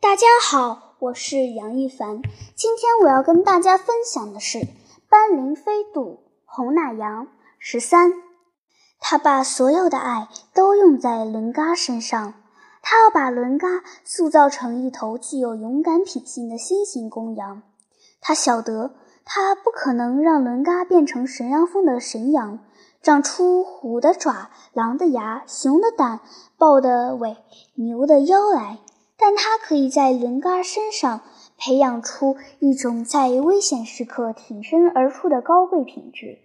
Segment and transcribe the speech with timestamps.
[0.00, 2.22] 大家好，我是杨一凡。
[2.54, 4.60] 今天我要跟大家分享的是
[5.10, 7.26] 斑羚飞渡红奶羊
[7.58, 8.12] 十三。
[9.00, 12.34] 他把所有的爱都用在伦嘎身上，
[12.80, 17.62] 他要把伦嘎塑造成一头具有勇敢品性的新型公羊。
[18.20, 18.94] 他晓得，
[19.24, 22.60] 他不可能让伦嘎变成神羊峰的神羊，
[23.02, 26.20] 长出虎的爪、狼的牙、熊的胆、
[26.56, 27.36] 豹的尾、
[27.74, 28.78] 牛的腰来。
[29.18, 31.22] 但它可以在伦嘎身上
[31.56, 36.38] 培养出一种在危险时刻挺身而出的高贵品质。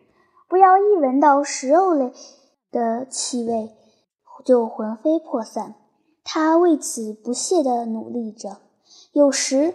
[0.50, 2.12] 不要一闻到食肉类
[2.72, 3.72] 的气味
[4.44, 5.76] 就魂飞魄散。
[6.24, 8.58] 他为此不懈地努力着。
[9.12, 9.74] 有时，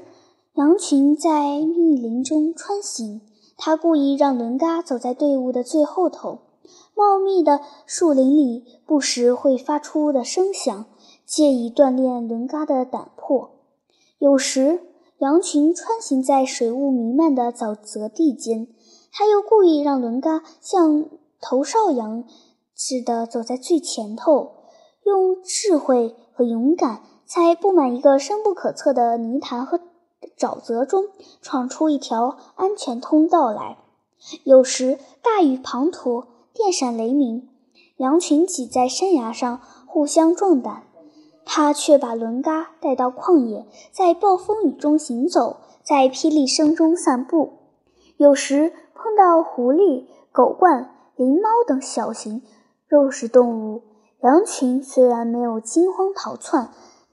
[0.55, 3.21] 羊群在密林中穿行，
[3.57, 6.41] 他故意让伦嘎走在队伍的最后头。
[6.95, 10.87] 茂密的树林里不时会发出的声响。
[11.29, 13.51] 借以锻炼伦嘎的胆魄。
[14.19, 14.81] 有时，
[15.19, 18.67] 羊群穿行在水雾弥漫的沼泽地间，
[19.13, 21.05] 他又故意让伦嘎像
[21.39, 22.25] 头哨羊
[22.75, 24.53] 似的走在最前头，
[25.05, 29.81] 用智慧和勇敢，在布满一个深不可测的泥潭和
[30.39, 31.09] 沼泽中
[31.43, 33.77] 闯出一条安全通道来。
[34.45, 37.51] 有时，大雨滂沱，电闪雷鸣，
[37.99, 40.85] 羊群挤在山崖上，互相撞胆。
[41.51, 47.55] 他却把伦嘎带到旷野，在暴风雨中行走，在霹雳声中散步。
[48.19, 52.43] 有时碰到狐狸、狗獾、灵猫等小型
[52.87, 53.83] 肉食动物，
[54.21, 56.69] 羊群虽然没有惊慌逃窜，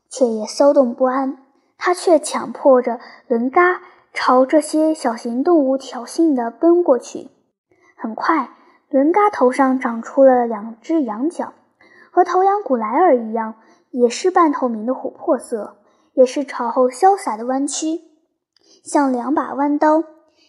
[0.09, 1.37] 却也骚动不安。
[1.77, 3.81] 他却强迫着伦嘎
[4.13, 7.29] 朝这些小型动物挑衅地奔过去。
[7.95, 8.49] 很快，
[8.89, 11.53] 伦嘎头上长出了两只羊角，
[12.11, 13.55] 和头羊古莱尔一样。
[13.97, 15.77] 也是半透明的琥珀色，
[16.15, 18.01] 也是朝后潇洒的弯曲，
[18.83, 20.03] 像两把弯刀。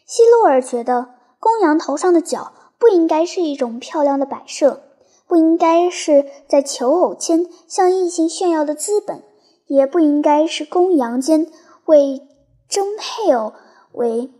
[0.04, 4.82] 希洛尔觉得，公羊头上的角不应该是一种漂亮的摆设，
[5.28, 9.22] 不应该是在求偶间向异性炫耀的资本，
[9.66, 11.46] 也不应该是公羊间
[11.84, 12.26] 为
[12.68, 13.52] 争配偶
[13.92, 14.32] 为。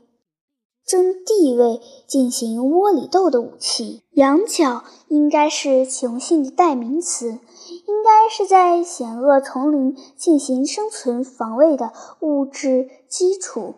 [0.86, 13.74] 争地位进行窝里斗的武器，羊角应该是雄性的代名词，应该是在险恶丛林进行生存防卫的物质基础。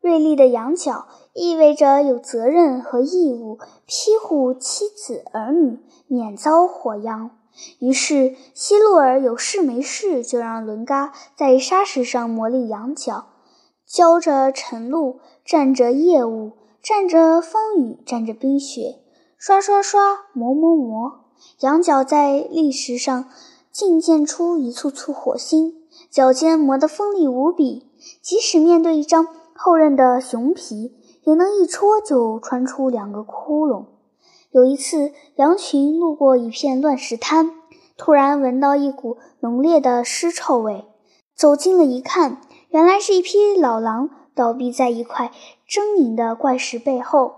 [0.00, 5.78] 锐利的羊角意味着有责任和义务庇护妻子儿女
[6.08, 7.30] 免遭火殃。
[7.78, 13.26] 于是，希洛尔有事没事就让伦嘎在沙石上磨砺羊角。
[13.86, 16.52] 浇着晨露，蘸着夜雾，
[16.82, 19.00] 蘸着风雨，蘸着冰雪，
[19.36, 21.20] 刷刷刷，磨磨磨，
[21.60, 23.28] 羊角在砾石上
[23.70, 25.74] 竟溅出一簇簇火星，
[26.10, 27.86] 脚尖磨得锋利无比，
[28.22, 33.84] 即使面对一张厚韧的熊皮，也能一戳就穿出两个窟窿。
[34.50, 37.52] 有一次，羊群路过一片乱石滩，
[37.96, 40.86] 突然闻到一股浓烈的尸臭味，
[41.36, 42.40] 走近了一看。
[42.74, 45.30] 原来是一匹老狼倒闭在一块
[45.68, 47.36] 狰狞的怪石背后，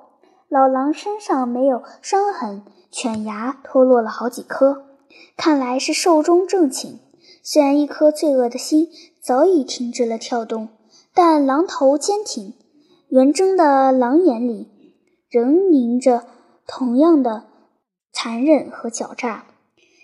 [0.49, 4.87] 老狼身上没有伤痕，犬牙脱落了好几颗，
[5.37, 7.01] 看来是寿终正寝。
[7.43, 8.89] 虽然一颗罪恶的心
[9.21, 10.71] 早已停止了跳动，
[11.13, 12.55] 但狼头坚挺，
[13.11, 14.71] 圆睁的狼眼里
[15.29, 16.25] 仍凝着
[16.67, 17.45] 同样的
[18.11, 19.45] 残忍和狡诈。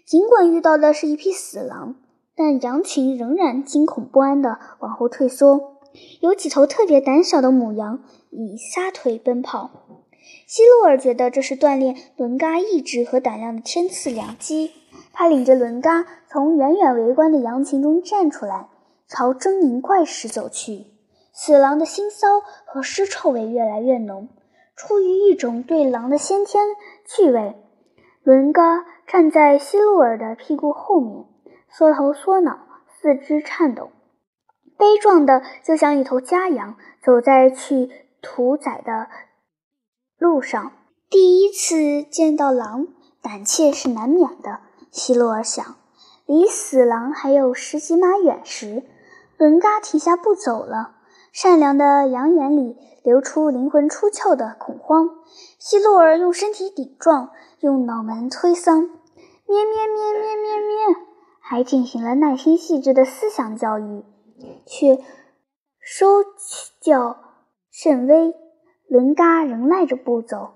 [0.07, 1.95] 尽管遇到的是一匹死狼。
[2.43, 5.79] 但羊群仍然惊恐不安地往后退缩，
[6.21, 9.71] 有几头特别胆小的母羊以撒腿奔跑。
[10.49, 14.73] 希洛尔觉得这是锻炼伦嘎意志和胆量的天赐良机。
[15.13, 18.69] 他领着伦嘎从远远围观的羊群中站出来，
[19.07, 20.87] 朝狰狞怪石走去。
[21.33, 22.27] 死狼的腥骚
[22.67, 24.29] 和尸臭味越来越浓，
[24.75, 26.65] 出于一种对狼的先天
[27.07, 27.55] 趣味，
[28.25, 31.27] 伦嘎站在希洛尔的屁股后面。
[31.75, 32.59] 缩头缩脑，
[33.01, 33.91] 四肢颤抖，
[34.77, 37.91] 悲壮的就像一头家羊走在去
[38.21, 39.09] 屠宰的
[40.19, 40.73] 路上。
[41.09, 42.89] 第一次见到狼，
[43.23, 44.61] 胆怯是难免的。
[44.91, 45.65] 希洛尔想，
[46.27, 48.83] 离死狼还有十几码远时，
[49.39, 50.97] 伦嘎停下步走了。
[51.33, 55.09] 善良的羊眼里流出灵魂出窍的恐慌。
[55.59, 57.31] 希洛尔用身体顶撞，
[57.61, 58.91] 用脑门推搡，
[59.47, 61.12] 咩咩咩咩咩咩。
[61.43, 64.05] 还进行了耐心细致的思想教育，
[64.65, 64.99] 却
[65.81, 66.07] 收
[66.81, 67.17] 教
[67.71, 68.35] 甚微。
[68.89, 70.53] 伦嘎仍赖着不走，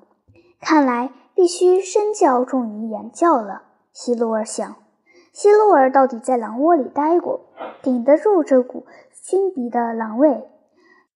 [0.60, 3.62] 看来必须身教重于言教了。
[3.92, 4.76] 希洛尔想，
[5.32, 7.46] 希洛尔到底在狼窝里待过，
[7.82, 10.44] 顶得住这股熏鼻的狼味。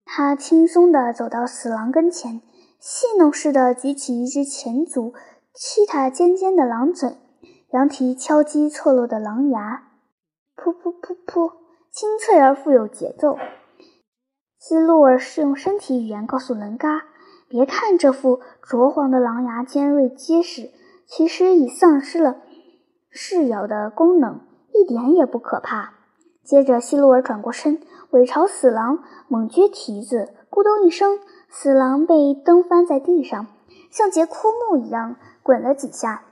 [0.07, 2.41] 他轻松地走到死狼跟前，
[2.79, 5.13] 戏弄似的举起一只前足，
[5.53, 7.19] 踢他尖尖的狼嘴，
[7.73, 9.85] 羊蹄敲击错落的狼牙，
[10.57, 11.53] 噗噗噗噗，
[11.93, 13.39] 清脆而富有节奏。
[14.59, 17.05] 希洛尔是用身体语言告诉伦嘎
[17.49, 20.73] ：“别看这副灼黄的狼牙尖锐结实，
[21.07, 22.39] 其实已丧失了。”
[23.09, 24.41] 噬咬的功能
[24.75, 25.95] 一点也不可怕。
[26.43, 27.81] 接着，希洛尔转过身，
[28.11, 33.47] 尾朝死狼猛撅蹄子，咕咚一声，死狼被蹬翻在地上，
[33.93, 35.15] 像截枯木一样
[35.45, 36.25] 滚了几下，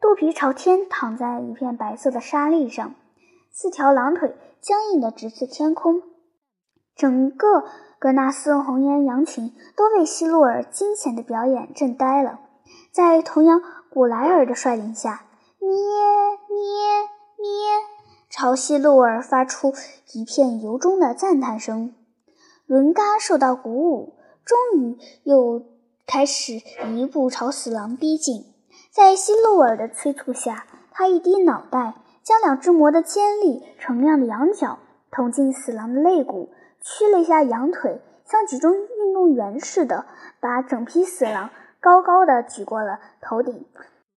[0.00, 2.94] 肚皮朝天躺在一片白色的沙砾上，
[3.50, 6.02] 四条狼腿僵硬地直刺天空。
[6.94, 7.64] 整个
[7.98, 12.40] 格纳斯红岩羊群都被希洛尔惊险的表演震呆了。
[12.90, 15.24] 在同样古莱尔的率领下。
[15.58, 16.58] 咩咩
[17.38, 17.48] 咩！
[18.30, 19.72] 朝希洛尔发出
[20.12, 21.94] 一片由衷的赞叹声。
[22.66, 24.14] 伦嘎受到鼓舞，
[24.44, 25.62] 终于又
[26.06, 26.60] 开始
[26.94, 28.44] 一步朝死狼逼近。
[28.96, 34.78] 在希洛尔的催促下，他一低脑袋，将两只磨得尖利澄亮的羊角
[35.10, 36.48] 捅进死狼的肋骨，
[36.80, 40.06] 屈了一下羊腿，像举重运动员似的，
[40.40, 43.66] 把整匹死狼高高的举过了头顶。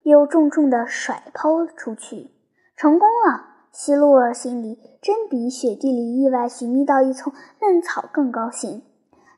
[0.03, 2.31] 又重重地甩抛出去，
[2.77, 3.47] 成功了！
[3.73, 8.83] 希洛尔心里真比雪地里意外寻觅到一丛嫩草更高兴。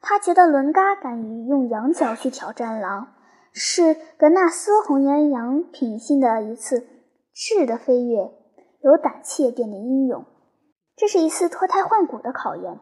[0.03, 3.07] 他觉得伦嘎敢于用羊角去挑战狼，
[3.53, 6.87] 是格纳斯红岩羊品性的一次
[7.33, 8.31] 质的飞跃。
[8.81, 10.25] 有胆怯变得英勇，
[10.95, 12.79] 这是一次脱胎换骨的考验。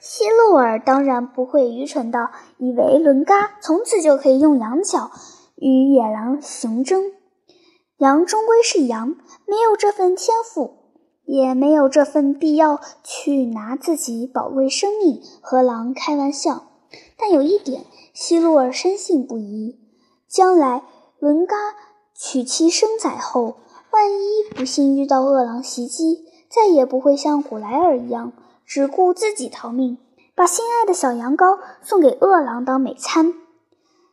[0.00, 5.10] 希洛尔当然不会愚蠢到以为伦嘎从此就可以用羊角。
[5.62, 7.12] 与野狼雄争，
[7.98, 9.14] 羊终归是羊，
[9.46, 10.70] 没有这份天赋，
[11.26, 16.64] 也没有这份必要去拿自己宝贵生命和狼开玩笑。
[17.18, 19.79] 但有一点，希洛尔深信不疑：
[20.30, 20.84] 将来
[21.18, 21.56] 伦嘎
[22.14, 23.56] 娶妻生崽后，
[23.90, 28.32] 万一不幸遇到恶狼袭击，再也不会像古莱尔一样
[28.64, 29.98] 只顾自己逃命，
[30.34, 33.34] 把心爱的小羊羔送给饿狼当美餐。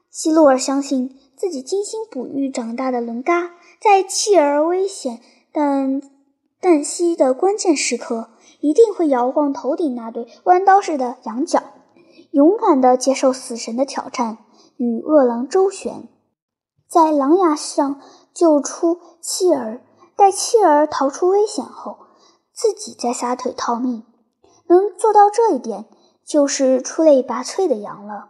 [0.09, 1.19] 希洛尔相信。
[1.37, 5.21] 自己精心哺育长大的伦嘎，在锲而危险
[5.51, 6.01] 但
[6.59, 11.61] 旦夕的关键时刻，一定会摇晃头顶那对弯刀似的羊角，
[12.31, 14.39] 勇敢地接受死神的挑战，
[14.77, 16.07] 与恶狼周旋，
[16.87, 17.99] 在狼牙上
[18.33, 19.81] 救出妻儿，
[20.15, 21.97] 待妻儿逃出危险后，
[22.53, 24.03] 自己再撒腿逃命。
[24.67, 25.85] 能做到这一点，
[26.25, 28.29] 就是出类拔萃的羊了。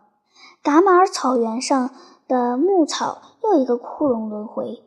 [0.64, 1.92] 噶玛尔草原上。
[2.28, 4.84] 的牧草又一个枯荣轮回，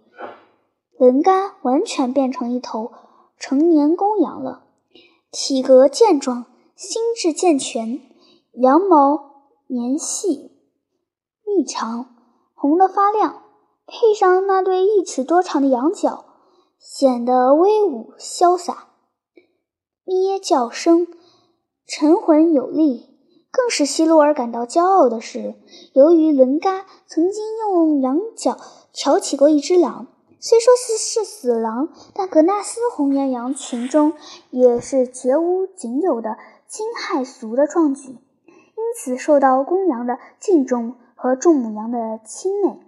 [0.98, 2.92] 伦嘎完全变成一头
[3.38, 4.64] 成年公羊了，
[5.30, 6.44] 体格健壮，
[6.76, 7.98] 心智健全，
[8.52, 10.49] 羊毛绵细
[11.56, 12.14] 异常，
[12.54, 13.42] 红得发亮，
[13.86, 16.24] 配上那对一尺多长的羊角，
[16.78, 18.88] 显得威武潇洒。
[20.04, 21.06] 咩叫声
[21.86, 23.08] 沉浑有力。
[23.52, 25.56] 更使希洛尔感到骄傲的是，
[25.92, 28.56] 由于伦嘎曾经用羊角
[28.92, 30.06] 挑起过一只狼，
[30.38, 34.12] 虽说是是死狼，但格纳斯红岩羊群中
[34.50, 36.38] 也是绝无仅有的
[36.68, 42.80] 惊骇俗的壮举，因此受到公羊的敬重和众母羊的亲妹，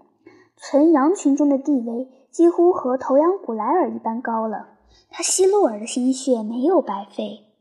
[0.56, 4.68] 存羊群中的地位几乎和头羊古莱尔一般高了。
[5.10, 7.51] 他希洛尔的心血没有白费。